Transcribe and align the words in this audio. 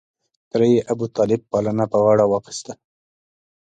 تره 0.49 0.65
یې 0.73 0.79
ابوطالب 0.93 1.41
پالنه 1.51 1.85
په 1.91 1.97
غاړه 2.03 2.25
واخسته. 2.27 2.73